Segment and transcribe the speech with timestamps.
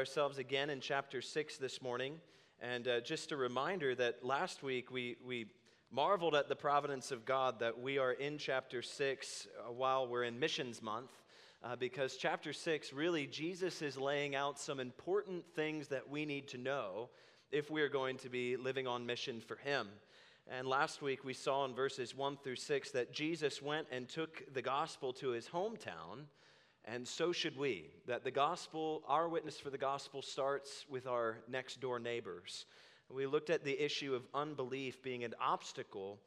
[0.00, 2.14] ourselves again in chapter 6 this morning.
[2.62, 5.48] And uh, just a reminder that last week we, we
[5.90, 10.24] marveled at the providence of God that we are in chapter 6 uh, while we're
[10.24, 11.10] in missions month.
[11.62, 16.48] Uh, because chapter 6, really, Jesus is laying out some important things that we need
[16.48, 17.10] to know
[17.52, 19.86] if we are going to be living on mission for Him.
[20.48, 24.50] And last week we saw in verses 1 through 6 that Jesus went and took
[24.54, 26.24] the gospel to his hometown
[26.92, 27.90] and so should we.
[28.06, 32.66] That the gospel, our witness for the gospel, starts with our next door neighbors.
[33.08, 36.18] We looked at the issue of unbelief being an obstacle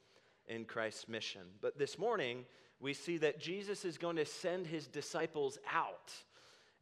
[0.48, 1.42] in Christ's mission.
[1.62, 2.46] But this morning,
[2.80, 6.14] we see that Jesus is going to send his disciples out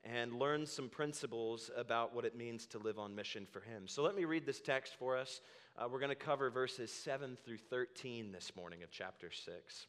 [0.03, 3.87] and learn some principles about what it means to live on mission for him.
[3.87, 5.41] So let me read this text for us.
[5.77, 9.87] Uh, we're going to cover verses 7 through 13 this morning of chapter 6.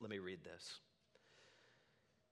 [0.00, 0.80] Let me read this.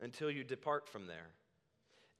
[0.00, 1.28] until you depart from there.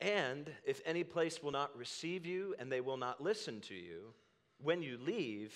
[0.00, 4.14] And if any place will not receive you and they will not listen to you,
[4.62, 5.55] when you leave,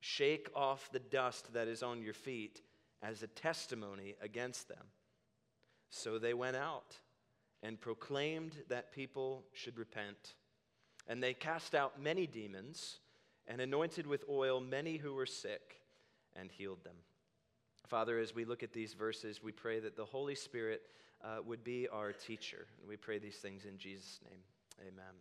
[0.00, 2.62] shake off the dust that is on your feet
[3.02, 4.86] as a testimony against them.
[5.90, 6.96] So they went out
[7.62, 10.34] and proclaimed that people should repent.
[11.06, 12.98] And they cast out many demons
[13.46, 15.80] and anointed with oil many who were sick
[16.34, 16.96] and healed them.
[17.86, 20.82] Father, as we look at these verses, we pray that the Holy Spirit
[21.24, 22.66] uh, would be our teacher.
[22.80, 24.40] And we pray these things in Jesus' name.
[24.80, 25.14] Amen.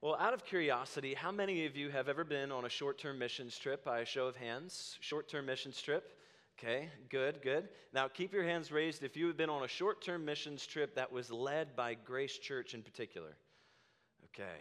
[0.00, 3.18] Well, out of curiosity, how many of you have ever been on a short term
[3.18, 4.96] missions trip by a show of hands?
[5.00, 6.14] Short term missions trip?
[6.58, 7.68] Okay, good, good.
[7.92, 10.94] Now keep your hands raised if you have been on a short term missions trip
[10.94, 13.36] that was led by Grace Church in particular.
[14.26, 14.58] Okay.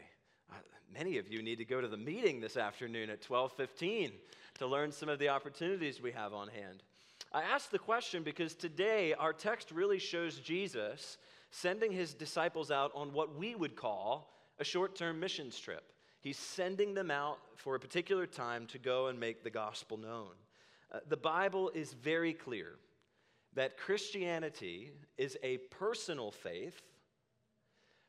[0.52, 0.56] Uh,
[0.92, 4.12] many of you need to go to the meeting this afternoon at 12:15
[4.60, 6.82] to learn some of the opportunities we have on hand.
[7.32, 11.18] I ask the question because today our text really shows Jesus
[11.52, 15.84] sending his disciples out on what we would call a short term missions trip.
[16.22, 20.32] He's sending them out for a particular time to go and make the gospel known.
[20.92, 22.76] Uh, the Bible is very clear
[23.54, 26.82] that Christianity is a personal faith,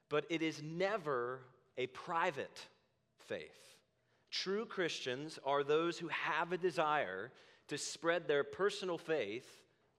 [0.09, 1.41] but it is never
[1.77, 2.67] a private
[3.19, 3.59] faith.
[4.31, 7.31] True Christians are those who have a desire
[7.69, 9.47] to spread their personal faith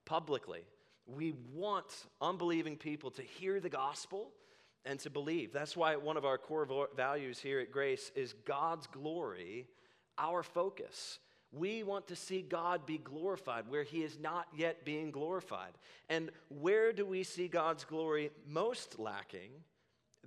[0.06, 0.62] publicly.
[1.06, 1.86] We want
[2.22, 4.32] unbelieving people to hear the gospel
[4.86, 5.52] and to believe.
[5.52, 9.68] That's why one of our core values here at Grace is God's glory,
[10.18, 11.20] our focus.
[11.52, 15.74] We want to see God be glorified where he is not yet being glorified.
[16.08, 19.52] And where do we see God's glory most lacking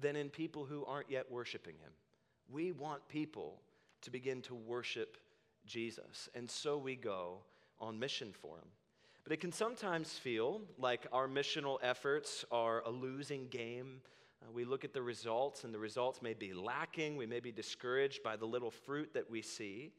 [0.01, 1.93] than in people who aren't yet worshiping him?
[2.51, 3.61] We want people
[4.03, 5.17] to begin to worship
[5.67, 6.29] Jesus.
[6.35, 7.39] And so we go
[7.81, 8.69] on mission for him.
[9.25, 14.01] But it can sometimes feel like our missional efforts are a losing game.
[14.43, 17.17] Uh, we look at the results, and the results may be lacking.
[17.17, 19.93] We may be discouraged by the little fruit that we see.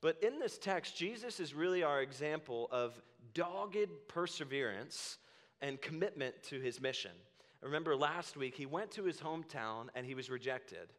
[0.00, 3.00] But in this text, Jesus is really our example of
[3.34, 5.18] dogged perseverance
[5.60, 7.12] and commitment to his mission.
[7.62, 10.92] Remember last week, he went to his hometown and he was rejected.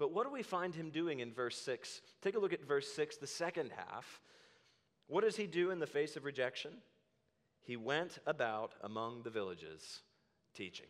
[0.00, 2.00] But what do we find him doing in verse 6?
[2.22, 4.22] Take a look at verse 6, the second half.
[5.08, 6.72] What does he do in the face of rejection?
[7.60, 10.00] He went about among the villages
[10.54, 10.86] teaching.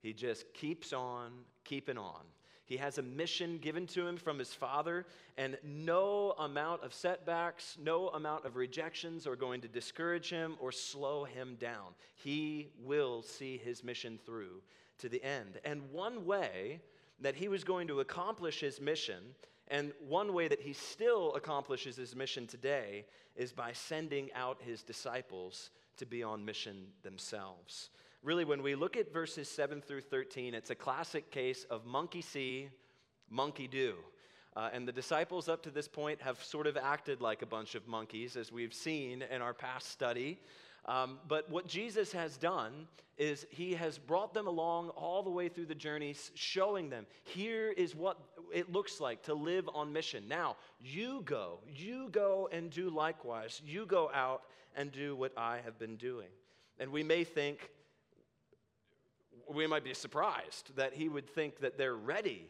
[0.00, 1.32] He just keeps on
[1.64, 2.22] keeping on.
[2.64, 5.04] He has a mission given to him from his father,
[5.36, 10.72] and no amount of setbacks, no amount of rejections are going to discourage him or
[10.72, 11.94] slow him down.
[12.14, 14.62] He will see his mission through
[14.98, 15.60] to the end.
[15.62, 16.80] And one way
[17.20, 19.34] that he was going to accomplish his mission,
[19.68, 23.06] and one way that he still accomplishes his mission today
[23.36, 27.90] is by sending out his disciples to be on mission themselves.
[28.22, 32.20] Really, when we look at verses 7 through 13, it's a classic case of monkey
[32.20, 32.68] see,
[33.30, 33.94] monkey do.
[34.56, 37.74] Uh, and the disciples up to this point have sort of acted like a bunch
[37.74, 40.38] of monkeys, as we've seen in our past study.
[40.86, 45.48] Um, but what Jesus has done is he has brought them along all the way
[45.48, 48.18] through the journey, showing them here is what
[48.52, 50.24] it looks like to live on mission.
[50.26, 53.60] Now, you go, you go and do likewise.
[53.64, 54.44] You go out
[54.74, 56.28] and do what I have been doing.
[56.78, 57.70] And we may think,
[59.52, 62.48] we might be surprised that he would think that they're ready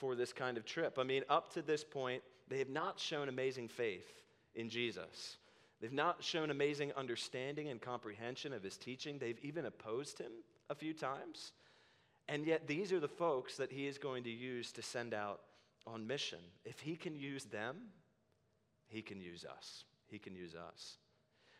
[0.00, 0.98] for this kind of trip.
[0.98, 4.10] I mean, up to this point, they have not shown amazing faith
[4.54, 5.36] in Jesus.
[5.80, 9.18] They've not shown amazing understanding and comprehension of his teaching.
[9.18, 10.32] They've even opposed him
[10.68, 11.52] a few times.
[12.28, 15.40] And yet, these are the folks that he is going to use to send out
[15.86, 16.38] on mission.
[16.64, 17.76] If he can use them,
[18.88, 19.84] he can use us.
[20.08, 20.96] He can use us.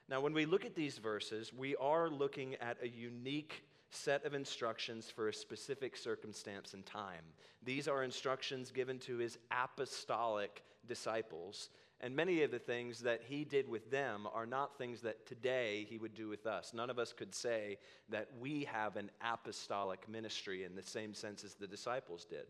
[0.09, 4.35] Now, when we look at these verses, we are looking at a unique set of
[4.35, 7.25] instructions for a specific circumstance and time.
[7.63, 11.71] These are instructions given to his apostolic disciples.
[12.01, 15.87] And many of the things that he did with them are not things that today
[15.91, 16.73] he would do with us.
[16.73, 17.77] None of us could say
[18.09, 22.47] that we have an apostolic ministry in the same sense as the disciples did.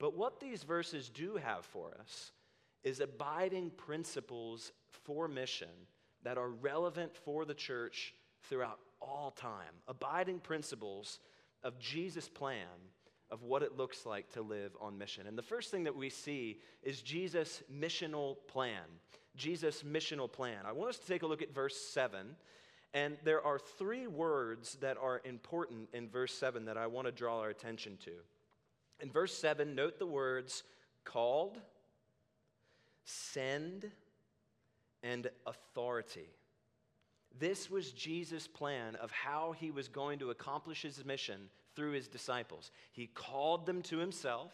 [0.00, 2.32] But what these verses do have for us
[2.82, 5.68] is abiding principles for mission
[6.24, 8.14] that are relevant for the church
[8.48, 9.74] throughout all time.
[9.88, 11.18] Abiding principles
[11.62, 12.66] of Jesus' plan
[13.30, 15.26] of what it looks like to live on mission.
[15.26, 18.82] And the first thing that we see is Jesus' missional plan.
[19.36, 20.66] Jesus' missional plan.
[20.66, 22.36] I want us to take a look at verse 7.
[22.94, 27.12] And there are three words that are important in verse 7 that I want to
[27.12, 28.10] draw our attention to.
[29.00, 30.62] In verse 7, note the words
[31.04, 31.58] called,
[33.04, 33.90] send,
[35.02, 36.28] and authority.
[37.38, 42.08] This was Jesus' plan of how he was going to accomplish his mission through his
[42.08, 42.70] disciples.
[42.92, 44.52] He called them to himself,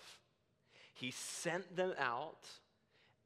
[0.94, 2.48] he sent them out,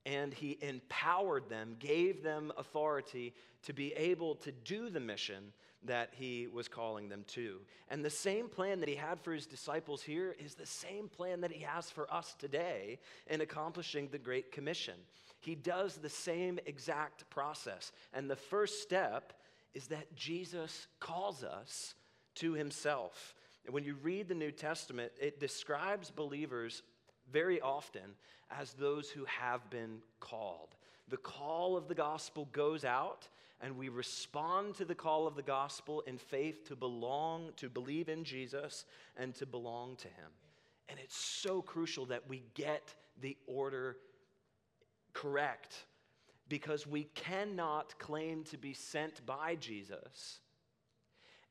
[0.05, 5.53] and he empowered them, gave them authority to be able to do the mission
[5.85, 7.59] that he was calling them to.
[7.89, 11.41] And the same plan that he had for his disciples here is the same plan
[11.41, 14.95] that he has for us today in accomplishing the Great Commission.
[15.41, 17.93] He does the same exact process.
[18.15, 19.33] And the first step
[19.75, 21.95] is that Jesus calls us
[22.37, 23.35] to himself.
[23.65, 26.83] And when you read the New Testament, it describes believers
[27.31, 28.17] very often
[28.51, 30.75] as those who have been called.
[31.09, 33.29] The call of the gospel goes out,
[33.61, 38.09] and we respond to the call of the gospel in faith to belong, to believe
[38.09, 38.85] in Jesus,
[39.17, 40.31] and to belong to him.
[40.89, 43.97] And it's so crucial that we get the order
[45.13, 45.87] correct
[46.53, 50.41] because we cannot claim to be sent by Jesus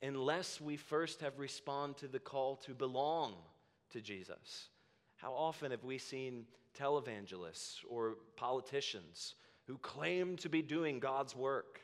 [0.03, 3.33] unless we first have responded to the call to belong
[3.89, 4.68] to Jesus.
[5.15, 6.45] How often have we seen
[6.80, 9.33] televangelists or politicians
[9.65, 11.81] who claim to be doing God's work?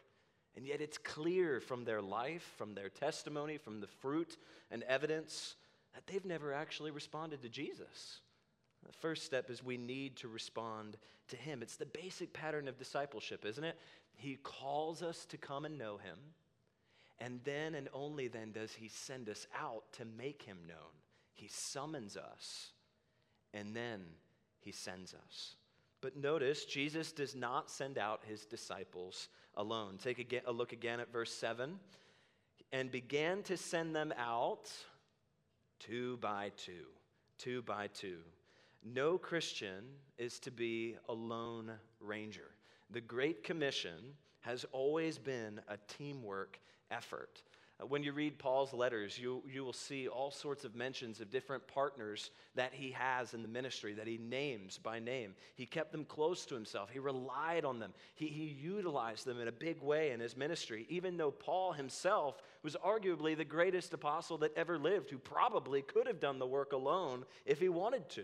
[0.55, 4.37] And yet it's clear from their life, from their testimony, from the fruit
[4.69, 5.55] and evidence
[5.95, 8.19] that they've never actually responded to Jesus.
[8.87, 10.97] The first step is we need to respond
[11.27, 11.61] to Him.
[11.61, 13.77] It's the basic pattern of discipleship, isn't it?
[14.15, 16.17] He calls us to come and know Him.
[17.19, 20.77] And then and only then does he send us out to make him known.
[21.33, 22.71] He summons us,
[23.53, 24.01] and then
[24.59, 25.55] he sends us.
[26.01, 29.97] But notice, Jesus does not send out his disciples alone.
[29.97, 31.79] Take a look again at verse 7.
[32.71, 34.69] And began to send them out
[35.79, 36.85] two by two,
[37.37, 38.17] two by two.
[38.93, 39.83] No Christian
[40.17, 42.51] is to be a lone ranger.
[42.91, 47.41] The Great Commission has always been a teamwork effort.
[47.81, 51.29] Uh, when you read Paul's letters, you, you will see all sorts of mentions of
[51.29, 55.35] different partners that he has in the ministry, that he names by name.
[55.55, 59.49] He kept them close to himself, he relied on them, he, he utilized them in
[59.49, 64.37] a big way in his ministry, even though Paul himself was arguably the greatest apostle
[64.37, 68.23] that ever lived, who probably could have done the work alone if he wanted to.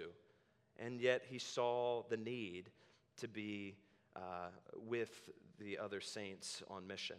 [0.84, 2.70] And yet he saw the need
[3.18, 3.76] to be
[4.16, 7.18] uh, with the other saints on mission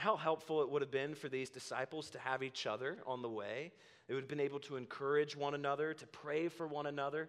[0.00, 3.28] how helpful it would have been for these disciples to have each other on the
[3.28, 3.70] way.
[4.08, 7.28] They would have been able to encourage one another, to pray for one another,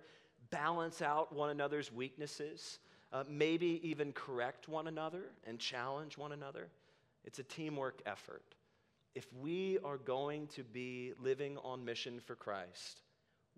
[0.50, 2.80] balance out one another's weaknesses,
[3.12, 6.70] uh, maybe even correct one another and challenge one another.
[7.26, 8.56] It's a teamwork effort.
[9.16, 13.02] If we are going to be living on mission for Christ,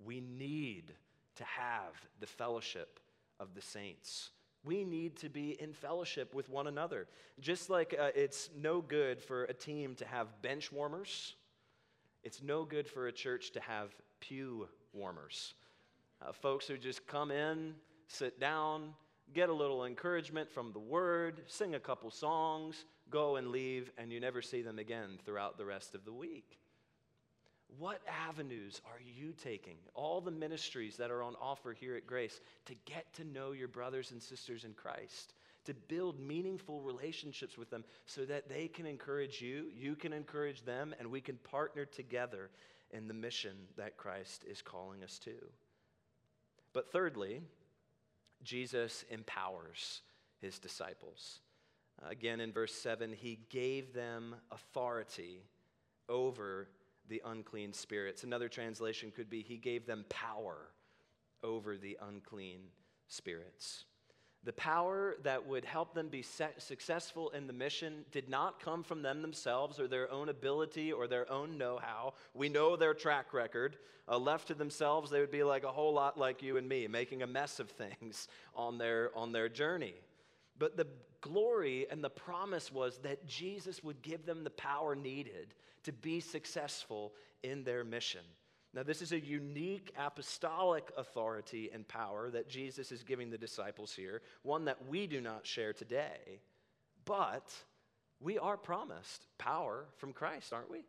[0.03, 0.91] we need
[1.35, 2.99] to have the fellowship
[3.39, 4.31] of the saints.
[4.65, 7.07] We need to be in fellowship with one another.
[7.39, 11.35] Just like uh, it's no good for a team to have bench warmers,
[12.23, 15.53] it's no good for a church to have pew warmers.
[16.21, 17.73] Uh, folks who just come in,
[18.07, 18.93] sit down,
[19.33, 24.11] get a little encouragement from the word, sing a couple songs, go and leave, and
[24.11, 26.59] you never see them again throughout the rest of the week.
[27.79, 29.77] What avenues are you taking?
[29.95, 33.67] All the ministries that are on offer here at Grace to get to know your
[33.67, 35.33] brothers and sisters in Christ,
[35.65, 40.63] to build meaningful relationships with them so that they can encourage you, you can encourage
[40.63, 42.49] them, and we can partner together
[42.91, 45.33] in the mission that Christ is calling us to.
[46.73, 47.41] But thirdly,
[48.43, 50.01] Jesus empowers
[50.41, 51.39] his disciples.
[52.07, 55.43] Again, in verse 7, he gave them authority
[56.09, 56.67] over
[57.09, 58.23] the unclean spirits.
[58.23, 60.69] Another translation could be, he gave them power
[61.43, 62.61] over the unclean
[63.07, 63.85] spirits.
[64.45, 69.01] The power that would help them be successful in the mission did not come from
[69.01, 72.15] them themselves or their own ability or their own know how.
[72.33, 73.77] We know their track record.
[74.05, 76.87] Uh, left to themselves, they would be like a whole lot like you and me,
[76.87, 77.69] making a mess of
[77.99, 79.95] things on their, on their journey.
[80.59, 80.87] But the
[81.23, 86.19] glory and the promise was that Jesus would give them the power needed to be
[86.19, 88.21] successful in their mission.
[88.73, 93.93] Now, this is a unique apostolic authority and power that Jesus is giving the disciples
[93.93, 96.39] here, one that we do not share today.
[97.05, 97.53] But
[98.19, 100.83] we are promised power from Christ, aren't we?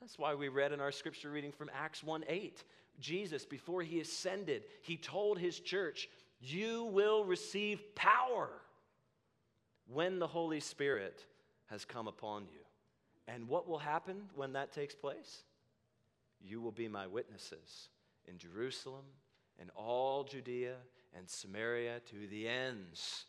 [0.00, 2.62] That's why we read in our scripture reading from Acts 1 8.
[3.00, 6.08] Jesus, before he ascended, he told his church,
[6.40, 8.50] You will receive power
[9.92, 11.24] when the Holy Spirit
[11.66, 12.60] has come upon you.
[13.28, 15.42] And what will happen when that takes place?
[16.40, 17.88] You will be my witnesses
[18.26, 19.04] in Jerusalem
[19.58, 20.74] and all Judea
[21.16, 23.24] and Samaria to the ends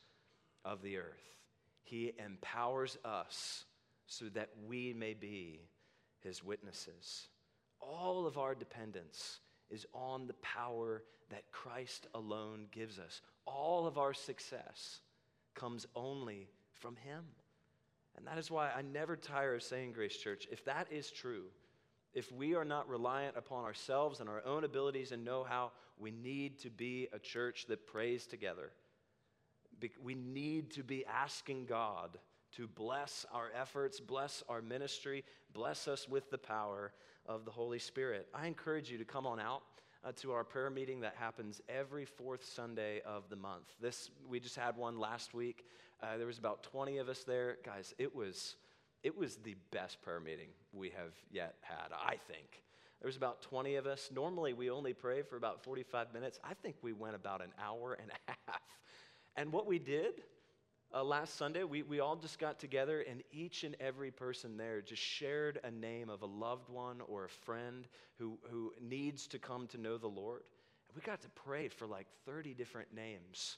[0.65, 1.35] of the earth.
[1.83, 3.63] He empowers us
[4.07, 5.61] so that we may be
[6.19, 7.27] his witnesses.
[7.79, 13.21] All of our dependence is on the power that Christ alone gives us.
[13.45, 14.99] All of our success
[15.57, 17.25] comes only from him.
[18.15, 21.43] And that is why I never tire of saying, Grace Church, if that is true,
[22.13, 26.11] if we are not reliant upon ourselves and our own abilities and know how, we
[26.11, 28.71] need to be a church that prays together.
[30.01, 32.17] We need to be asking God
[32.53, 35.23] to bless our efforts, bless our ministry,
[35.53, 36.93] bless us with the power
[37.27, 38.27] of the Holy Spirit.
[38.33, 39.61] I encourage you to come on out.
[40.03, 43.73] Uh, to our prayer meeting that happens every fourth Sunday of the month.
[43.81, 45.65] This we just had one last week.
[46.01, 47.93] Uh, there was about 20 of us there, guys.
[47.97, 48.55] It was
[49.03, 52.63] it was the best prayer meeting we have yet had, I think.
[53.01, 54.09] There was about 20 of us.
[54.13, 56.39] Normally, we only pray for about 45 minutes.
[56.43, 58.61] I think we went about an hour and a half.
[59.35, 60.23] And what we did
[60.93, 64.81] uh, last Sunday, we, we all just got together, and each and every person there
[64.81, 69.39] just shared a name of a loved one or a friend who, who needs to
[69.39, 70.43] come to know the Lord.
[70.87, 73.57] And we got to pray for like 30 different names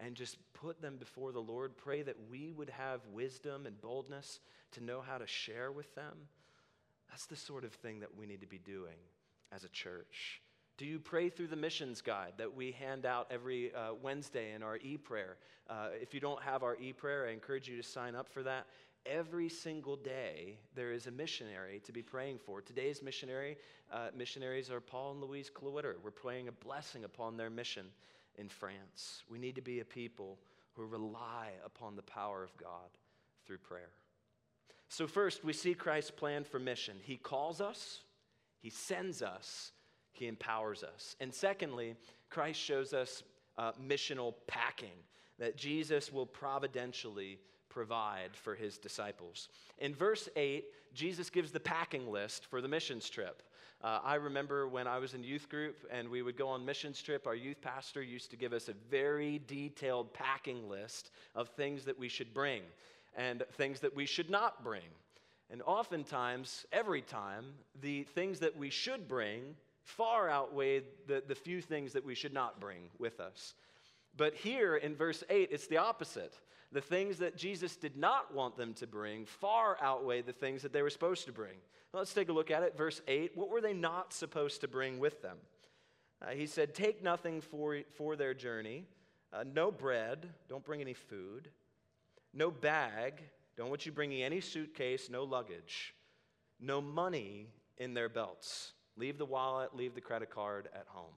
[0.00, 1.76] and just put them before the Lord.
[1.76, 4.40] Pray that we would have wisdom and boldness
[4.72, 6.16] to know how to share with them.
[7.10, 8.96] That's the sort of thing that we need to be doing
[9.52, 10.40] as a church.
[10.80, 14.62] Do you pray through the missions guide that we hand out every uh, Wednesday in
[14.62, 15.36] our e prayer?
[15.68, 18.42] Uh, if you don't have our e prayer, I encourage you to sign up for
[18.44, 18.64] that.
[19.04, 22.62] Every single day, there is a missionary to be praying for.
[22.62, 23.58] Today's missionary
[23.92, 25.96] uh, missionaries are Paul and Louise Kluetter.
[26.02, 27.84] We're praying a blessing upon their mission
[28.36, 29.24] in France.
[29.28, 30.38] We need to be a people
[30.72, 32.88] who rely upon the power of God
[33.46, 33.90] through prayer.
[34.88, 36.96] So, first, we see Christ's plan for mission.
[37.02, 38.00] He calls us,
[38.62, 39.72] He sends us,
[40.12, 41.16] He empowers us.
[41.20, 41.96] And secondly,
[42.28, 43.22] Christ shows us
[43.58, 44.98] uh, missional packing,
[45.38, 47.38] that Jesus will providentially
[47.68, 49.48] provide for His disciples.
[49.78, 53.42] In verse 8, Jesus gives the packing list for the missions trip.
[53.82, 57.00] Uh, I remember when I was in youth group and we would go on missions
[57.00, 61.84] trip, our youth pastor used to give us a very detailed packing list of things
[61.84, 62.62] that we should bring
[63.16, 64.82] and things that we should not bring.
[65.50, 67.44] And oftentimes, every time,
[67.80, 72.34] the things that we should bring far outweigh the, the few things that we should
[72.34, 73.54] not bring with us.
[74.16, 76.34] But here in verse 8, it's the opposite.
[76.72, 80.72] The things that Jesus did not want them to bring far outweigh the things that
[80.72, 81.56] they were supposed to bring.
[81.92, 82.76] Let's take a look at it.
[82.76, 85.38] Verse 8 What were they not supposed to bring with them?
[86.22, 88.84] Uh, he said, Take nothing for, for their journey,
[89.32, 91.48] uh, no bread, don't bring any food,
[92.32, 93.22] no bag,
[93.56, 95.94] don't want you bringing any suitcase, no luggage,
[96.60, 98.72] no money in their belts.
[99.00, 101.14] Leave the wallet, leave the credit card at home.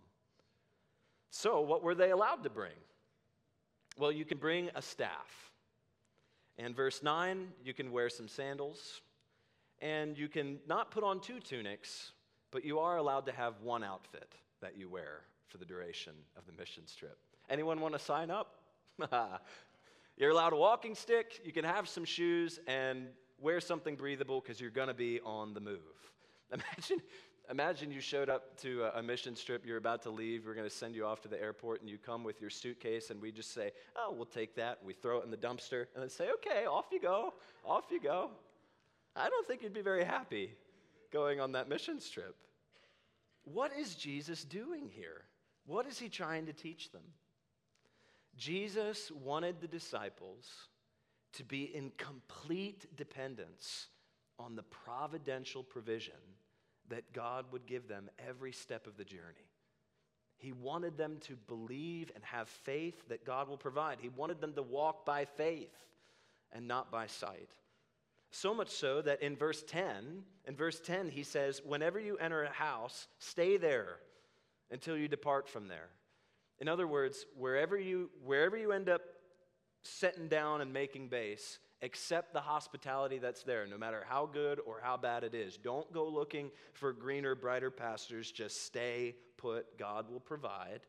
[1.29, 2.71] So, what were they allowed to bring?
[3.97, 5.51] Well, you can bring a staff.
[6.57, 9.01] And verse 9, you can wear some sandals
[9.81, 12.13] and you can not put on two tunics,
[12.51, 16.45] but you are allowed to have one outfit that you wear for the duration of
[16.45, 17.17] the missions trip.
[17.49, 18.55] Anyone want to sign up?
[20.17, 23.07] you're allowed a walking stick, you can have some shoes, and
[23.41, 25.79] wear something breathable because you're going to be on the move.
[26.53, 27.01] Imagine,
[27.49, 30.75] imagine you showed up to a, mission trip, you're about to leave, we're going to
[30.75, 33.53] send you off to the airport, and you come with your suitcase, and we just
[33.53, 34.79] say, Oh, we'll take that.
[34.83, 37.33] We throw it in the dumpster, and then say, Okay, off you go,
[37.65, 38.31] off you go.
[39.15, 40.51] I don't think you'd be very happy
[41.11, 42.35] going on that missions trip.
[43.43, 45.23] What is Jesus doing here?
[45.65, 47.03] What is he trying to teach them?
[48.35, 50.49] Jesus wanted the disciples
[51.33, 53.87] to be in complete dependence
[54.39, 56.15] on the providential provision
[56.89, 59.49] that God would give them every step of the journey.
[60.37, 63.99] He wanted them to believe and have faith that God will provide.
[64.01, 65.73] He wanted them to walk by faith
[66.51, 67.49] and not by sight.
[68.31, 72.43] So much so that in verse 10, in verse 10, he says, Whenever you enter
[72.43, 73.99] a house, stay there
[74.71, 75.89] until you depart from there.
[76.59, 79.01] In other words, wherever you, wherever you end up
[79.83, 84.79] setting down and making base, accept the hospitality that's there, no matter how good or
[84.81, 85.57] how bad it is.
[85.57, 88.31] Don't go looking for greener, brighter pastures.
[88.31, 89.77] Just stay put.
[89.77, 90.79] God will provide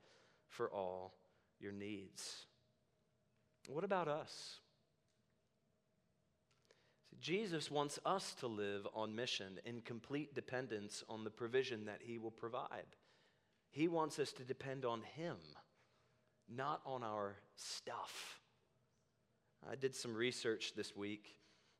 [0.48, 1.12] for all
[1.60, 2.46] your needs.
[3.68, 4.60] What about us?
[7.20, 12.18] Jesus wants us to live on mission in complete dependence on the provision that He
[12.18, 12.96] will provide.
[13.70, 15.36] He wants us to depend on Him,
[16.48, 18.40] not on our stuff.
[19.70, 21.36] I did some research this week,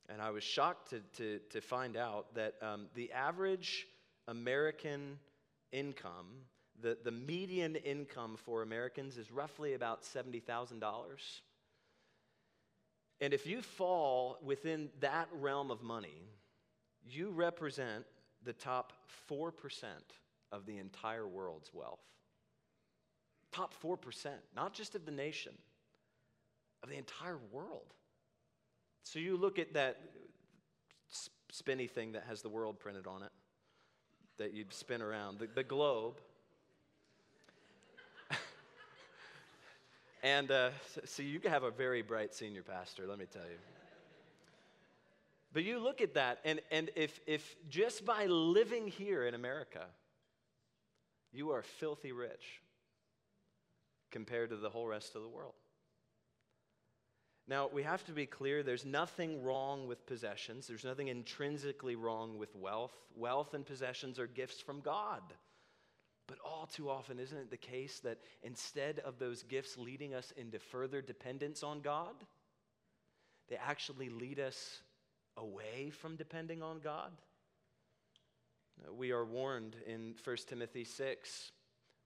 [0.08, 3.86] and I was shocked to, to, to find out that um, the average
[4.26, 5.18] American
[5.72, 6.26] income,
[6.80, 10.80] the, the median income for Americans is roughly about $70,000.
[13.20, 16.28] And if you fall within that realm of money,
[17.06, 18.04] you represent
[18.44, 18.92] the top
[19.30, 19.50] 4%
[20.52, 22.00] of the entire world's wealth.
[23.52, 25.52] Top 4%, not just of the nation,
[26.84, 27.94] of the entire world.
[29.04, 29.98] So you look at that
[31.50, 33.32] spinny thing that has the world printed on it
[34.36, 36.20] that you'd spin around, the, the globe.
[40.22, 40.70] and uh,
[41.04, 43.56] so you have a very bright senior pastor, let me tell you.
[45.54, 49.86] But you look at that, and, and if, if just by living here in America,
[51.32, 52.60] you are filthy rich
[54.10, 55.54] compared to the whole rest of the world.
[57.46, 62.38] Now, we have to be clear there's nothing wrong with possessions, there's nothing intrinsically wrong
[62.38, 62.94] with wealth.
[63.16, 65.22] Wealth and possessions are gifts from God.
[66.26, 70.32] But all too often, isn't it the case that instead of those gifts leading us
[70.38, 72.14] into further dependence on God,
[73.50, 74.80] they actually lead us
[75.36, 77.12] away from depending on God?
[78.90, 81.52] We are warned in 1 Timothy 6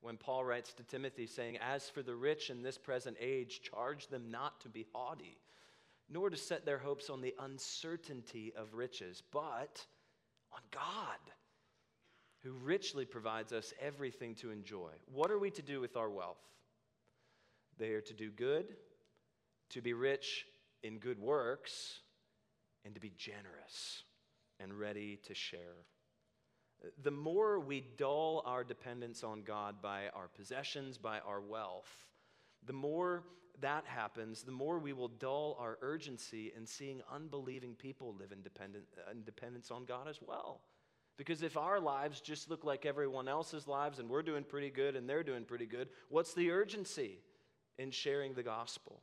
[0.00, 4.06] when Paul writes to Timothy, saying, As for the rich in this present age, charge
[4.08, 5.38] them not to be haughty,
[6.08, 9.84] nor to set their hopes on the uncertainty of riches, but
[10.52, 11.18] on God,
[12.42, 14.92] who richly provides us everything to enjoy.
[15.12, 16.38] What are we to do with our wealth?
[17.78, 18.76] They are to do good,
[19.70, 20.46] to be rich
[20.82, 22.00] in good works,
[22.84, 24.02] and to be generous
[24.60, 25.84] and ready to share
[27.02, 31.90] the more we dull our dependence on God by our possessions, by our wealth,
[32.66, 33.24] the more
[33.60, 38.42] that happens, the more we will dull our urgency in seeing unbelieving people live in,
[38.42, 40.60] dependent, uh, in dependence on God as well.
[41.16, 44.94] Because if our lives just look like everyone else's lives and we're doing pretty good
[44.94, 47.18] and they're doing pretty good, what's the urgency
[47.78, 49.02] in sharing the gospel?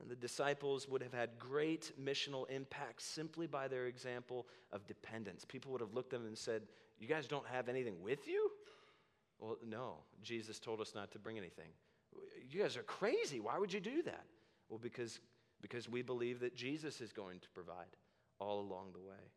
[0.00, 5.44] And the disciples would have had great missional impact simply by their example of dependence.
[5.44, 6.62] People would have looked at them and said,
[6.98, 8.50] You guys don't have anything with you?
[9.38, 11.70] Well, no, Jesus told us not to bring anything.
[12.50, 13.40] You guys are crazy.
[13.40, 14.24] Why would you do that?
[14.68, 15.20] Well, because,
[15.62, 17.96] because we believe that Jesus is going to provide
[18.40, 19.32] all along the way.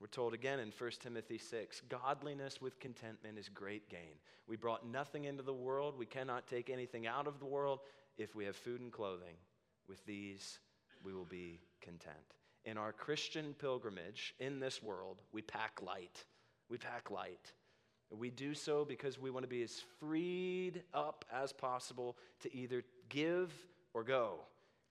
[0.00, 4.16] We're told again in 1 Timothy 6 godliness with contentment is great gain.
[4.46, 7.80] We brought nothing into the world, we cannot take anything out of the world
[8.16, 9.36] if we have food and clothing.
[9.90, 10.60] With these,
[11.04, 12.14] we will be content.
[12.64, 16.24] In our Christian pilgrimage in this world, we pack light.
[16.68, 17.52] We pack light.
[18.16, 22.84] We do so because we want to be as freed up as possible to either
[23.08, 23.52] give
[23.92, 24.36] or go,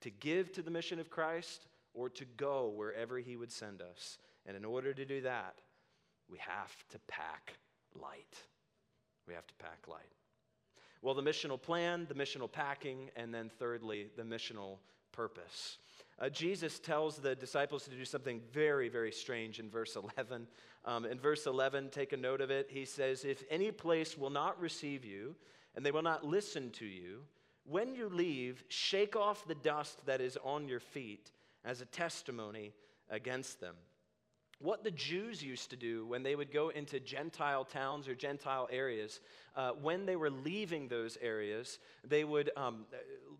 [0.02, 4.18] to give to the mission of Christ or to go wherever He would send us.
[4.44, 5.62] And in order to do that,
[6.30, 7.54] we have to pack
[7.98, 8.36] light.
[9.26, 10.12] We have to pack light.
[11.02, 14.78] Well, the missional plan, the missional packing, and then thirdly, the missional
[15.12, 15.78] purpose.
[16.18, 20.46] Uh, Jesus tells the disciples to do something very, very strange in verse 11.
[20.84, 22.68] Um, in verse 11, take a note of it.
[22.70, 25.34] He says, If any place will not receive you,
[25.74, 27.22] and they will not listen to you,
[27.64, 31.30] when you leave, shake off the dust that is on your feet
[31.64, 32.72] as a testimony
[33.08, 33.74] against them
[34.60, 38.68] what the Jews used to do when they would go into Gentile towns or Gentile
[38.70, 39.20] areas,
[39.56, 42.84] uh, when they were leaving those areas, they would um,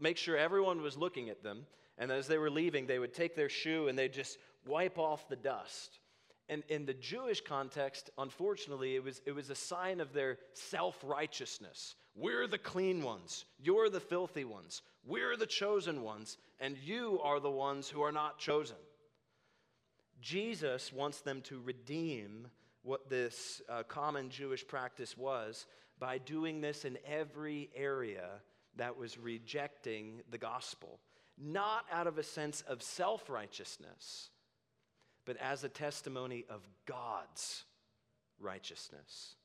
[0.01, 1.67] make sure everyone was looking at them.
[1.99, 5.29] And as they were leaving, they would take their shoe and they'd just wipe off
[5.29, 5.99] the dust.
[6.49, 10.97] And in the Jewish context, unfortunately, it was, it was a sign of their self
[11.05, 11.97] righteousness.
[12.17, 13.45] We're the clean ones.
[13.63, 14.81] You're the filthy ones.
[15.07, 16.39] We're the chosen ones.
[16.59, 18.77] And you are the ones who are not chosen.
[20.21, 22.49] Jesus wants them to redeem
[22.83, 25.67] what this uh, common Jewish practice was
[25.99, 28.29] by doing this in every area
[28.77, 30.99] that was rejecting the gospel.
[31.37, 34.31] Not out of a sense of self righteousness
[35.25, 37.65] but as a testimony of God's
[38.41, 39.37] righteousness.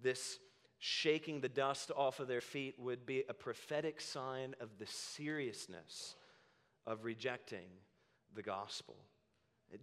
[0.00, 0.38] This
[0.78, 6.14] shaking the dust off of their feet would be a prophetic sign of the seriousness
[6.86, 7.66] of rejecting
[8.34, 8.94] the gospel.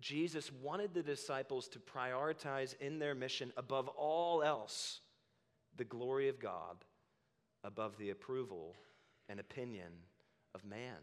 [0.01, 5.01] Jesus wanted the disciples to prioritize in their mission, above all else,
[5.77, 6.77] the glory of God
[7.63, 8.75] above the approval
[9.27, 9.91] and opinion
[10.53, 10.97] of man.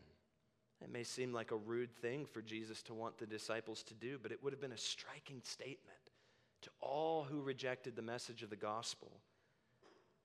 [0.81, 4.19] It may seem like a rude thing for Jesus to want the disciples to do,
[4.21, 5.99] but it would have been a striking statement
[6.63, 9.11] to all who rejected the message of the gospel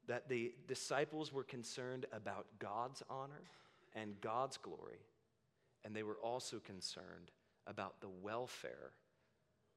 [0.07, 3.49] that the disciples were concerned about God's honor
[3.95, 4.99] and God's glory,
[5.83, 7.31] and they were also concerned
[7.67, 8.91] about the welfare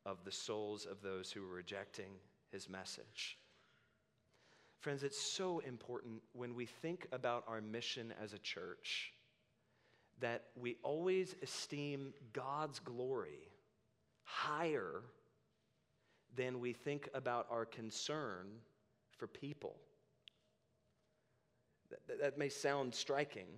[0.07, 2.13] of the souls of those who are rejecting
[2.51, 3.39] his message.
[4.81, 9.13] Friends, it's so important when we think about our mission as a church
[10.21, 13.51] that we always esteem God's glory
[14.23, 15.03] higher
[16.37, 18.47] than we think about our concern
[19.19, 19.77] for people.
[21.91, 23.49] That, that, may sound striking,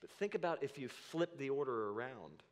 [0.00, 2.44] but think about if you flip the order around.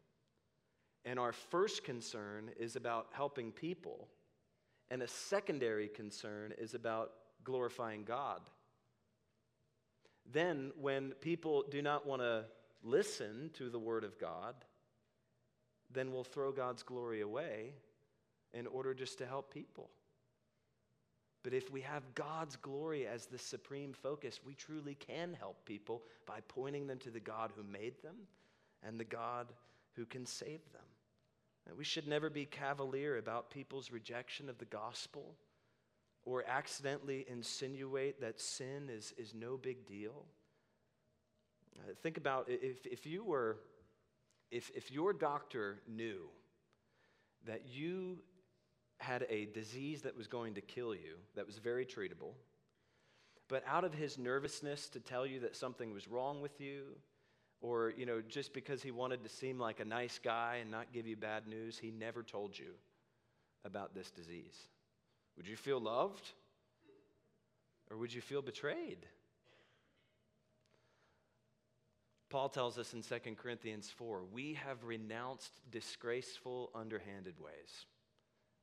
[1.05, 4.09] And our first concern is about helping people,
[4.91, 8.41] and a secondary concern is about glorifying God.
[10.31, 12.45] Then, when people do not want to
[12.83, 14.55] listen to the Word of God,
[15.91, 17.75] then we'll throw God's glory away
[18.53, 19.91] in order just to help people.
[21.43, 26.03] But if we have God's glory as the supreme focus, we truly can help people
[26.27, 28.17] by pointing them to the God who made them
[28.83, 29.53] and the God
[29.97, 30.83] who can save them.
[31.69, 35.35] And we should never be cavalier about people's rejection of the gospel
[36.25, 40.25] or accidentally insinuate that sin is, is no big deal.
[41.79, 43.59] Uh, think about if, if you were,
[44.51, 46.29] if, if your doctor knew
[47.47, 48.19] that you
[48.99, 52.35] had a disease that was going to kill you, that was very treatable,
[53.49, 56.83] but out of his nervousness to tell you that something was wrong with you,
[57.61, 60.93] or you know just because he wanted to seem like a nice guy and not
[60.93, 62.73] give you bad news he never told you
[63.65, 64.69] about this disease.
[65.37, 66.29] Would you feel loved?
[67.91, 69.05] Or would you feel betrayed?
[72.31, 77.87] Paul tells us in 2 Corinthians 4 we have renounced disgraceful, underhanded ways.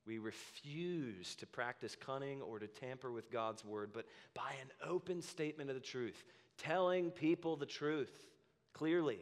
[0.06, 5.22] We refuse to practice cunning or to tamper with God's word, but by an open
[5.22, 6.24] statement of the truth,
[6.58, 8.26] telling people the truth
[8.78, 9.20] clearly,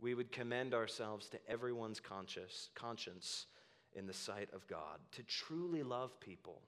[0.00, 3.46] we would commend ourselves to everyone's conscience,
[3.92, 4.98] in the sight of God.
[5.12, 6.62] To truly love people,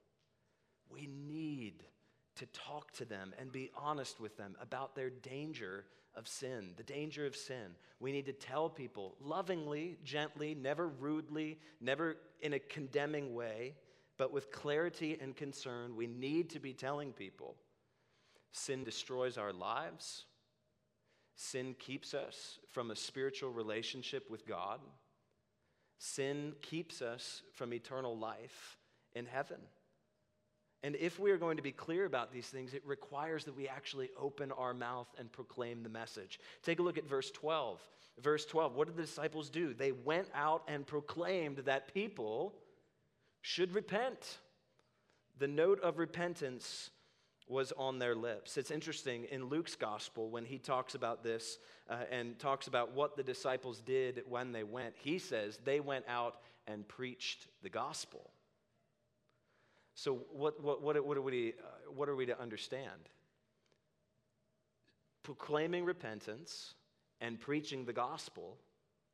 [0.89, 1.83] we need
[2.35, 6.83] to talk to them and be honest with them about their danger of sin, the
[6.83, 7.75] danger of sin.
[7.99, 13.75] We need to tell people lovingly, gently, never rudely, never in a condemning way,
[14.17, 15.95] but with clarity and concern.
[15.95, 17.55] We need to be telling people
[18.51, 20.25] sin destroys our lives,
[21.35, 24.79] sin keeps us from a spiritual relationship with God,
[25.97, 28.77] sin keeps us from eternal life
[29.13, 29.59] in heaven.
[30.83, 33.69] And if we are going to be clear about these things, it requires that we
[33.69, 36.39] actually open our mouth and proclaim the message.
[36.61, 37.79] Take a look at verse 12.
[38.21, 39.73] Verse 12, what did the disciples do?
[39.73, 42.53] They went out and proclaimed that people
[43.41, 44.39] should repent.
[45.39, 46.89] The note of repentance
[47.47, 48.57] was on their lips.
[48.57, 53.17] It's interesting in Luke's gospel when he talks about this uh, and talks about what
[53.17, 58.29] the disciples did when they went, he says they went out and preached the gospel.
[59.95, 63.09] So, what, what, what, what, are, we, uh, what are we to understand?
[65.21, 66.73] Proclaiming repentance
[67.21, 68.57] and preaching the gospel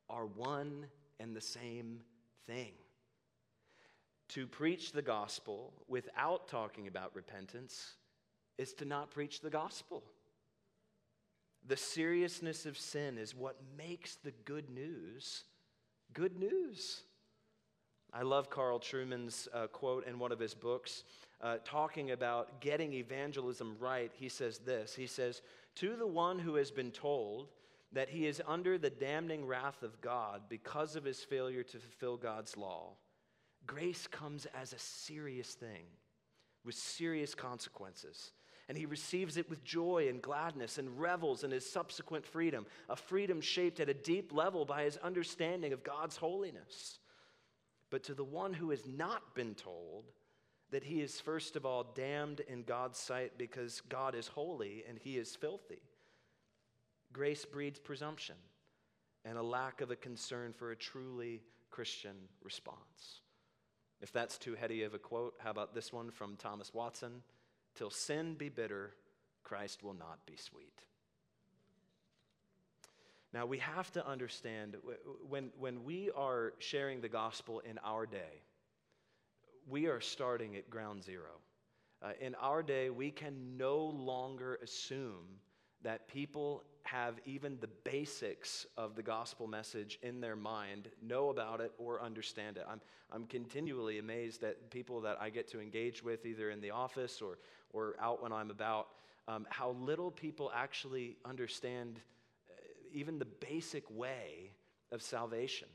[0.08, 0.86] are one
[1.18, 2.00] and the same
[2.46, 2.72] thing.
[4.30, 7.94] To preach the gospel without talking about repentance
[8.60, 10.02] is to not preach the gospel.
[11.66, 15.44] The seriousness of sin is what makes the good news
[16.12, 17.02] good news.
[18.12, 21.04] I love Carl Trueman's uh, quote in one of his books,
[21.40, 24.10] uh, talking about getting evangelism right.
[24.12, 25.42] He says this He says,
[25.76, 27.48] To the one who has been told
[27.92, 32.16] that he is under the damning wrath of God because of his failure to fulfill
[32.16, 32.94] God's law,
[33.66, 35.84] grace comes as a serious thing
[36.64, 38.32] with serious consequences.
[38.70, 42.94] And he receives it with joy and gladness and revels in his subsequent freedom, a
[42.94, 47.00] freedom shaped at a deep level by his understanding of God's holiness.
[47.90, 50.04] But to the one who has not been told
[50.70, 54.96] that he is, first of all, damned in God's sight because God is holy and
[55.00, 55.82] he is filthy,
[57.12, 58.36] grace breeds presumption
[59.24, 63.22] and a lack of a concern for a truly Christian response.
[64.00, 67.24] If that's too heady of a quote, how about this one from Thomas Watson?
[67.74, 68.94] Till sin be bitter,
[69.42, 70.84] Christ will not be sweet.
[73.32, 74.76] Now, we have to understand
[75.28, 78.42] when, when we are sharing the gospel in our day,
[79.68, 81.38] we are starting at ground zero.
[82.02, 85.26] Uh, in our day, we can no longer assume
[85.82, 91.60] that people have even the basics of the gospel message in their mind, know about
[91.60, 92.66] it, or understand it.
[92.68, 92.80] I'm,
[93.12, 97.20] I'm continually amazed at people that I get to engage with, either in the office
[97.20, 97.38] or,
[97.72, 98.88] or out when I'm about,
[99.28, 102.00] um, how little people actually understand
[102.50, 102.54] uh,
[102.92, 104.50] even the basic way
[104.92, 105.68] of salvation.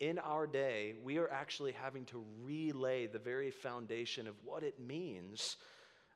[0.00, 4.78] In our day, we are actually having to relay the very foundation of what it
[4.80, 5.56] means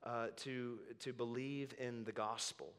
[0.04, 2.72] uh, to, to believe in the gospel.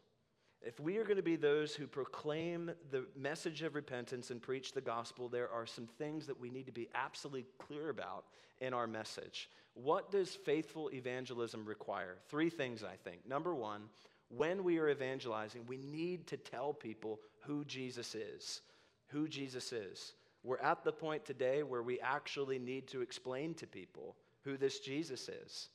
[0.61, 4.73] If we are going to be those who proclaim the message of repentance and preach
[4.73, 8.25] the gospel, there are some things that we need to be absolutely clear about
[8.59, 9.49] in our message.
[9.75, 12.17] What does faithful evangelism require?
[12.29, 13.27] Three things, I think.
[13.27, 13.83] Number one,
[14.29, 18.61] when we are evangelizing, we need to tell people who Jesus is.
[19.09, 20.13] Who Jesus is.
[20.43, 24.79] We're at the point today where we actually need to explain to people who this
[24.79, 25.69] Jesus is.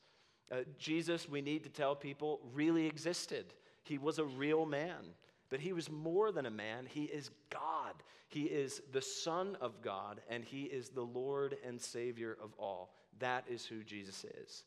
[0.50, 3.54] Uh, Jesus, we need to tell people, really existed.
[3.82, 5.14] He was a real man,
[5.50, 6.86] but he was more than a man.
[6.88, 7.94] He is God.
[8.28, 12.94] He is the Son of God, and he is the Lord and Savior of all.
[13.18, 14.64] That is who Jesus is.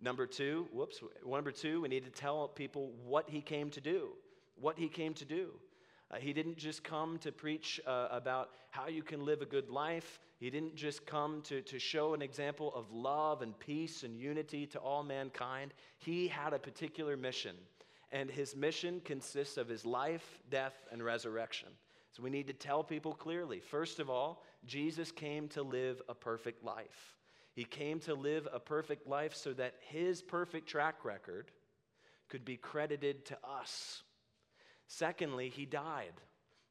[0.00, 4.08] Number two, whoops, number two, we need to tell people what he came to do.
[4.60, 5.50] What he came to do.
[6.10, 9.70] Uh, he didn't just come to preach uh, about how you can live a good
[9.70, 10.20] life.
[10.38, 14.66] He didn't just come to, to show an example of love and peace and unity
[14.66, 15.72] to all mankind.
[15.98, 17.56] He had a particular mission
[18.14, 21.68] and his mission consists of his life, death, and resurrection.
[22.12, 26.14] So we need to tell people clearly first of all, Jesus came to live a
[26.14, 27.16] perfect life.
[27.54, 31.50] He came to live a perfect life so that his perfect track record
[32.28, 34.04] could be credited to us.
[34.86, 36.14] Secondly, he died.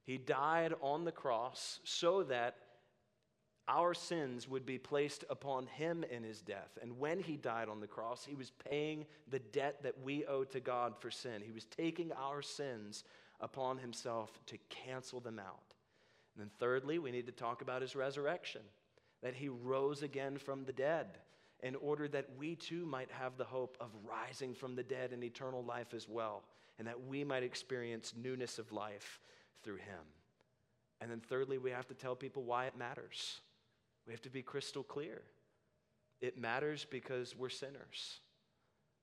[0.06, 2.56] He died on the cross so that
[3.67, 6.78] our sins would be placed upon him in his death.
[6.82, 10.43] And when he died on the cross, he was paying the debt that we owe
[10.45, 11.41] to God for sin.
[11.41, 13.04] He was taking our sins
[13.39, 15.76] upon himself to cancel them out.
[16.36, 18.62] And then, thirdly, we need to talk about his resurrection,
[19.21, 21.19] that he rose again from the dead
[21.62, 25.23] in order that we too might have the hope of rising from the dead in
[25.23, 26.43] eternal life as well,
[26.78, 29.21] and that we might experience newness of life
[29.63, 30.04] through him.
[30.99, 33.39] And then, thirdly, we have to tell people why it matters.
[34.06, 35.22] We have to be crystal clear.
[36.22, 38.20] It matters because we're sinners.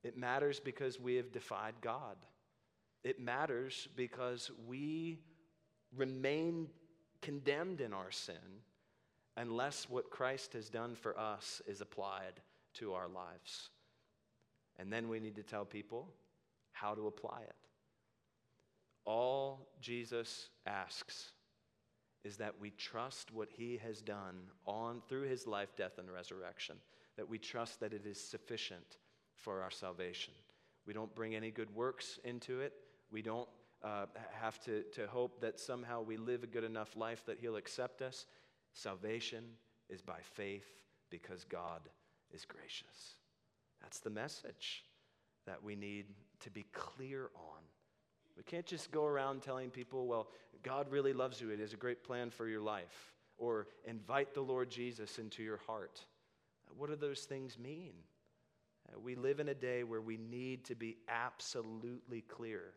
[0.03, 2.17] It matters because we have defied God.
[3.03, 5.19] It matters because we
[5.95, 6.67] remain
[7.21, 8.61] condemned in our sin
[9.37, 12.41] unless what Christ has done for us is applied
[12.75, 13.69] to our lives.
[14.79, 16.07] And then we need to tell people
[16.71, 17.55] how to apply it.
[19.05, 21.31] All Jesus asks
[22.23, 26.75] is that we trust what he has done on through his life, death, and resurrection,
[27.17, 28.97] that we trust that it is sufficient
[29.35, 30.33] for our salvation.
[30.85, 32.73] We don't bring any good works into it.
[33.11, 33.49] We don't
[33.83, 34.05] uh,
[34.39, 38.01] have to, to hope that somehow we live a good enough life that he'll accept
[38.01, 38.25] us.
[38.73, 39.43] Salvation
[39.89, 40.67] is by faith
[41.09, 41.81] because God
[42.31, 43.15] is gracious.
[43.81, 44.85] That's the message
[45.45, 46.05] that we need
[46.41, 47.61] to be clear on.
[48.41, 50.29] We can't just go around telling people, well,
[50.63, 51.51] God really loves you.
[51.51, 53.13] It is a great plan for your life.
[53.37, 56.03] Or invite the Lord Jesus into your heart.
[56.75, 57.93] What do those things mean?
[58.89, 62.73] Uh, we live in a day where we need to be absolutely clear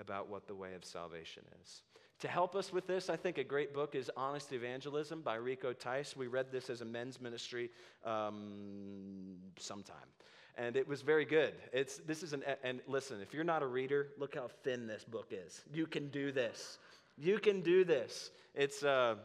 [0.00, 1.82] about what the way of salvation is.
[2.18, 5.72] To help us with this, I think a great book is Honest Evangelism by Rico
[5.72, 6.16] Tice.
[6.16, 7.70] We read this as a men's ministry
[8.04, 10.08] um, sometime
[10.56, 11.54] and it was very good.
[11.72, 15.04] It's this is an and listen, if you're not a reader, look how thin this
[15.04, 15.62] book is.
[15.72, 16.78] You can do this.
[17.18, 18.30] You can do this.
[18.54, 19.16] It's uh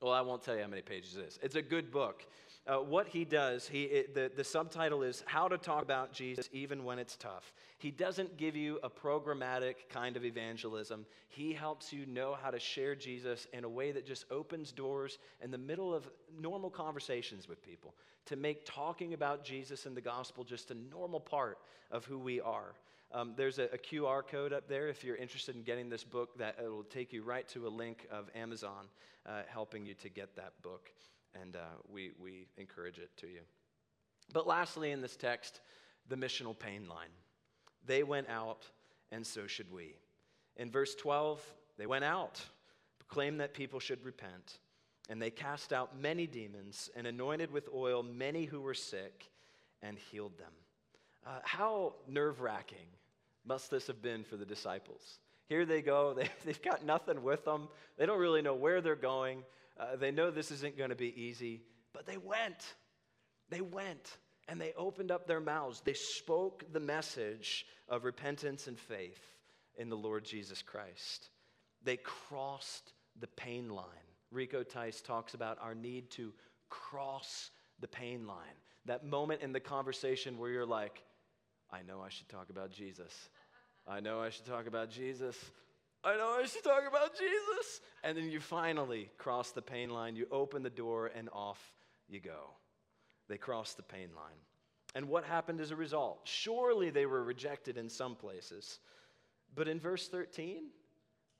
[0.00, 1.38] well, I won't tell you how many pages it is.
[1.42, 2.24] It's a good book.
[2.66, 6.48] Uh, what he does, he, it, the, the subtitle is How to Talk About Jesus
[6.52, 7.52] Even When It's Tough.
[7.78, 11.06] He doesn't give you a programmatic kind of evangelism.
[11.28, 15.18] He helps you know how to share Jesus in a way that just opens doors
[15.42, 17.94] in the middle of normal conversations with people,
[18.26, 21.58] to make talking about Jesus and the gospel just a normal part
[21.90, 22.74] of who we are.
[23.12, 26.38] Um, there's a, a, QR code up there if you're interested in getting this book
[26.38, 28.86] that it will take you right to a link of Amazon
[29.26, 30.90] uh, helping you to get that book.
[31.40, 33.40] And uh, we, we encourage it to you.
[34.32, 35.60] But lastly, in this text,
[36.08, 37.10] the missional pain line.
[37.86, 38.66] They went out,
[39.10, 39.94] and so should we.
[40.56, 41.40] In verse 12,
[41.78, 42.40] they went out,
[42.98, 44.58] proclaimed that people should repent,
[45.08, 49.30] and they cast out many demons and anointed with oil many who were sick
[49.82, 50.52] and healed them.
[51.26, 52.86] Uh, how nerve wracking
[53.44, 55.18] must this have been for the disciples?
[55.48, 56.14] Here they go,
[56.44, 59.42] they, have got nothing with them, they don't really know where they're going,
[59.80, 61.62] uh, they know this isn't going to be easy,
[61.94, 62.74] but they went.
[63.48, 65.80] They went and they opened up their mouths.
[65.84, 69.20] They spoke the message of repentance and faith
[69.78, 71.30] in the Lord Jesus Christ.
[71.82, 73.86] They crossed the pain line.
[74.30, 76.32] Rico Tice talks about our need to
[76.68, 78.36] cross the pain line.
[78.86, 81.02] That moment in the conversation where you're like,
[81.72, 83.12] I know I should talk about Jesus.
[83.86, 85.36] I know I should talk about Jesus.
[86.02, 87.80] I know I should talk about Jesus.
[88.02, 90.16] And then you finally cross the pain line.
[90.16, 91.60] You open the door and off
[92.08, 92.50] you go.
[93.28, 94.38] They crossed the pain line.
[94.94, 96.20] And what happened as a result?
[96.24, 98.80] Surely they were rejected in some places.
[99.54, 100.64] But in verse 13,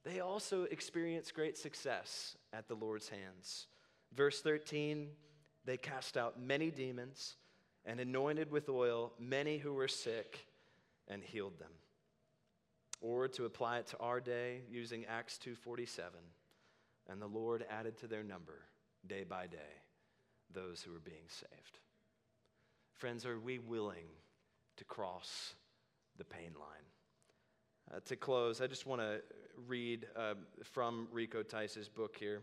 [0.05, 3.67] they also experienced great success at the Lord's hands.
[4.15, 5.09] Verse 13,
[5.65, 7.37] they cast out many demons
[7.85, 10.47] and anointed with oil many who were sick
[11.09, 11.73] and healed them.
[13.01, 16.21] Or to apply it to our day using Acts 2:47,
[17.09, 18.67] and the Lord added to their number
[19.07, 19.83] day by day
[20.53, 21.79] those who were being saved.
[22.95, 24.07] Friends, are we willing
[24.77, 25.55] to cross
[26.19, 26.85] the pain line?
[27.91, 29.23] Uh, to close, I just want to
[29.67, 32.43] read uh, from Rico Tice's book here.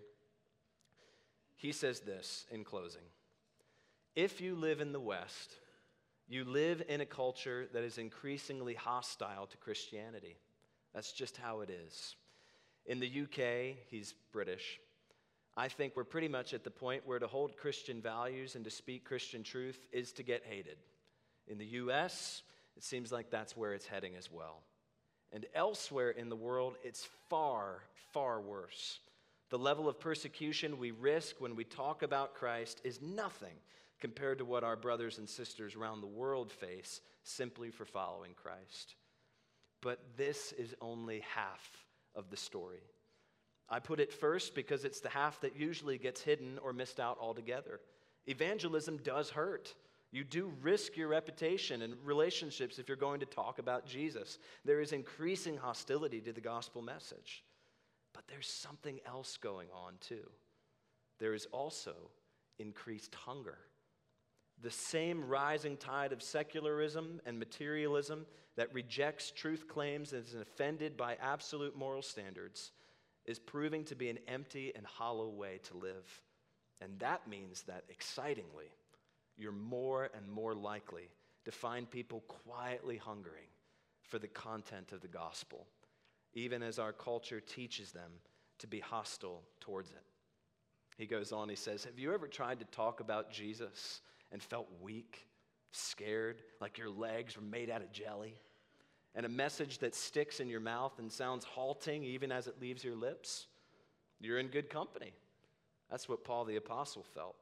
[1.56, 3.04] He says this in closing
[4.16, 5.58] If you live in the West,
[6.28, 10.38] you live in a culture that is increasingly hostile to Christianity.
[10.94, 12.16] That's just how it is.
[12.86, 14.80] In the UK, he's British.
[15.56, 18.72] I think we're pretty much at the point where to hold Christian values and to
[18.72, 20.78] speak Christian truth is to get hated.
[21.48, 22.44] In the US,
[22.76, 24.62] it seems like that's where it's heading as well.
[25.34, 27.82] And elsewhere in the world, it's far,
[28.14, 29.00] far worse.
[29.50, 33.56] The level of persecution we risk when we talk about Christ is nothing
[34.00, 38.96] compared to what our brothers and sisters around the world face simply for following Christ.
[39.82, 41.86] But this is only half
[42.16, 42.82] of the story.
[43.70, 47.18] I put it first because it's the half that usually gets hidden or missed out
[47.20, 47.82] altogether.
[48.26, 49.74] Evangelism does hurt.
[50.12, 54.40] You do risk your reputation and relationships if you're going to talk about Jesus.
[54.64, 57.44] There is increasing hostility to the gospel message.
[58.14, 60.30] But there's something else going on too.
[61.20, 61.94] There is also
[62.58, 63.58] increased hunger.
[64.62, 70.98] The same rising tide of secularism and materialism that rejects truth claims and is offended
[70.98, 72.72] by absolute moral standards
[73.26, 76.22] is proving to be an empty and hollow way to live.
[76.82, 78.72] And that means that, excitingly,
[79.36, 81.10] you're more and more likely
[81.46, 83.48] to find people quietly hungering
[84.02, 85.68] for the content of the gospel,
[86.34, 88.12] even as our culture teaches them
[88.60, 90.04] to be hostile towards it.
[90.98, 94.68] He goes on, he says, Have you ever tried to talk about Jesus and felt
[94.82, 95.28] weak,
[95.72, 98.40] scared, like your legs were made out of jelly?
[99.18, 102.84] and a message that sticks in your mouth and sounds halting even as it leaves
[102.84, 103.48] your lips,
[104.22, 105.12] you're in good company.
[105.90, 107.36] That's what Paul the Apostle felt.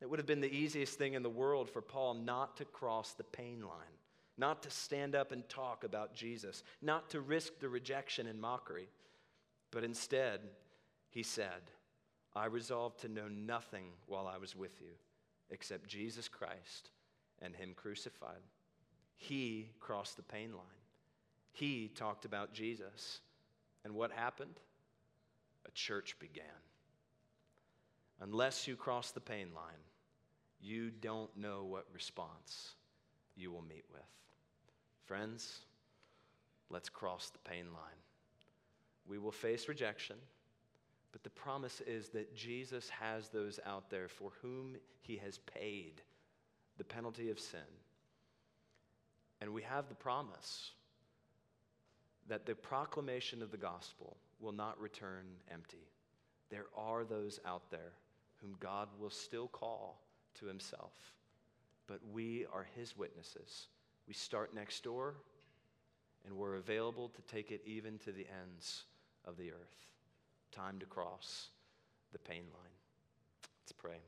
[0.00, 3.12] It would have been the easiest thing in the world for Paul not to cross
[3.12, 3.98] the pain line,
[4.38, 8.88] not to stand up and talk about Jesus, not to risk the rejection and mockery.
[9.70, 10.40] But instead,
[11.10, 11.70] he said,
[12.34, 14.92] I resolved to know nothing while I was with you
[15.50, 16.90] except Jesus Christ
[17.40, 18.42] and Him crucified.
[19.16, 20.64] He crossed the pain line.
[21.52, 23.20] He talked about Jesus.
[23.84, 24.60] And what happened?
[25.66, 26.44] A church began.
[28.20, 29.84] Unless you cross the pain line,
[30.60, 32.74] you don't know what response
[33.36, 34.02] you will meet with.
[35.04, 35.60] Friends,
[36.70, 38.00] let's cross the pain line.
[39.08, 40.16] We will face rejection,
[41.16, 46.02] but the promise is that Jesus has those out there for whom he has paid
[46.76, 47.60] the penalty of sin.
[49.40, 50.72] And we have the promise
[52.28, 55.88] that the proclamation of the gospel will not return empty.
[56.50, 57.94] There are those out there
[58.42, 60.02] whom God will still call
[60.40, 60.92] to himself.
[61.86, 63.68] But we are his witnesses.
[64.06, 65.14] We start next door,
[66.26, 68.82] and we're available to take it even to the ends
[69.24, 69.95] of the earth.
[70.56, 71.48] Time to cross
[72.14, 72.72] the pain line.
[73.62, 73.98] Let's pray.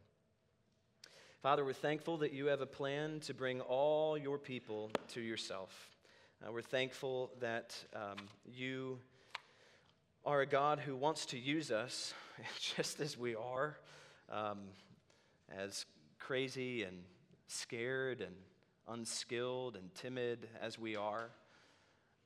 [1.42, 5.90] Father, we're thankful that you have a plan to bring all your people to yourself.
[6.42, 8.99] Uh, we're thankful that um, you
[10.24, 12.14] are a God who wants to use us
[12.59, 13.76] just as we are,
[14.32, 14.61] um,
[15.55, 15.84] as
[16.18, 16.96] crazy and
[17.49, 18.34] scared and
[18.88, 21.28] unskilled and timid as we are.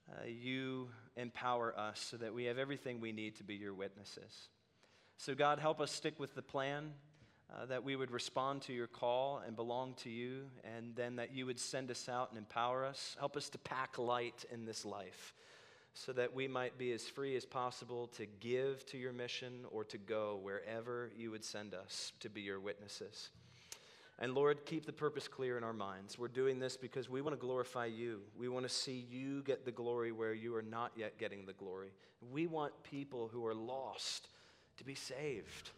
[0.08, 4.48] Uh, you empower us so that we have everything we need to be your witnesses.
[5.18, 6.92] So, God, help us stick with the plan
[7.52, 11.34] uh, that we would respond to your call and belong to you, and then that
[11.34, 13.16] you would send us out and empower us.
[13.18, 15.34] Help us to pack light in this life
[15.94, 19.84] so that we might be as free as possible to give to your mission or
[19.84, 23.28] to go wherever you would send us to be your witnesses.
[24.18, 26.18] And Lord, keep the purpose clear in our minds.
[26.18, 28.20] We're doing this because we want to glorify you.
[28.38, 31.54] We want to see you get the glory where you are not yet getting the
[31.54, 31.92] glory.
[32.30, 34.28] We want people who are lost
[34.76, 35.70] to be saved.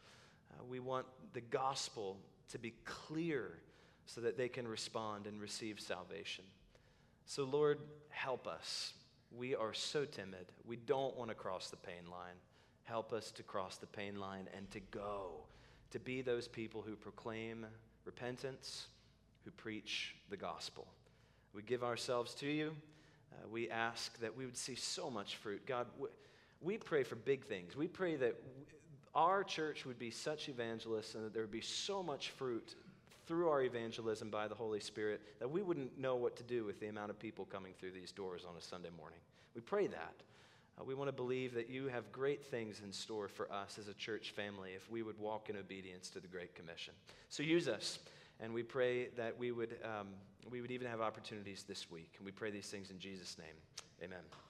[0.53, 2.19] Uh, we want the gospel
[2.51, 3.59] to be clear
[4.07, 6.45] so that they can respond and receive salvation.
[7.27, 7.79] So, Lord,
[8.11, 8.93] help us.
[9.37, 10.53] We are so timid.
[10.67, 12.37] We don't want to cross the pain line.
[12.83, 15.45] Help us to cross the pain line and to go,
[15.91, 17.67] to be those people who proclaim
[18.05, 18.89] repentance,
[19.45, 20.87] who preach the gospel.
[21.55, 22.75] We give ourselves to you.
[23.33, 25.67] Uh, we ask that we would see so much fruit.
[25.67, 25.87] God,
[26.61, 27.77] we pray for big things.
[27.77, 28.37] We pray that
[29.15, 32.75] our church would be such evangelists and that there would be so much fruit
[33.27, 36.81] through our evangelism by the Holy Spirit that we wouldn't know what to do with
[36.81, 39.19] the amount of people coming through these doors on a Sunday morning.
[39.55, 40.15] We pray that.
[40.79, 43.89] Uh, we want to believe that you have great things in store for us as
[43.89, 46.95] a church family if we would walk in obedience to the Great Commission.
[47.29, 48.01] So use us,
[48.41, 50.09] and we pray that we would, um,
[50.51, 52.15] we would even have opportunities this week.
[52.19, 53.57] And we pray these things in Jesus' name.
[54.03, 54.44] Amen.